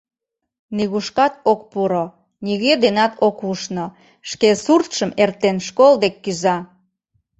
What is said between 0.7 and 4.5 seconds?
Нигушкат ок пуро, нигӧ денат ок ушно, шке